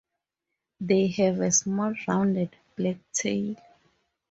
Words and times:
They 0.79 1.05
have 1.09 1.41
a 1.41 1.51
small 1.51 1.93
rounded 2.07 2.55
black 2.75 2.97
tail. 3.13 3.55